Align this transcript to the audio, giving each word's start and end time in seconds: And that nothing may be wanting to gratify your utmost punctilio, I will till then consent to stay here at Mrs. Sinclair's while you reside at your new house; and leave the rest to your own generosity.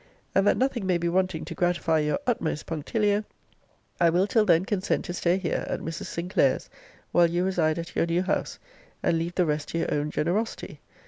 And 0.33 0.47
that 0.47 0.57
nothing 0.57 0.87
may 0.87 0.97
be 0.97 1.07
wanting 1.07 1.45
to 1.45 1.53
gratify 1.53 1.99
your 1.99 2.17
utmost 2.25 2.65
punctilio, 2.65 3.23
I 3.99 4.09
will 4.09 4.25
till 4.25 4.45
then 4.45 4.65
consent 4.65 5.05
to 5.05 5.13
stay 5.13 5.37
here 5.37 5.63
at 5.69 5.79
Mrs. 5.79 6.05
Sinclair's 6.07 6.71
while 7.11 7.29
you 7.29 7.45
reside 7.45 7.77
at 7.77 7.95
your 7.95 8.07
new 8.07 8.23
house; 8.23 8.57
and 9.03 9.19
leave 9.19 9.35
the 9.35 9.45
rest 9.45 9.67
to 9.69 9.77
your 9.77 9.93
own 9.93 10.09
generosity. 10.09 10.79